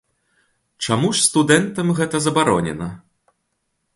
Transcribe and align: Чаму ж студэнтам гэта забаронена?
Чаму 0.85 1.11
ж 1.17 1.21
студэнтам 1.25 1.93
гэта 2.01 2.21
забаронена? 2.27 2.89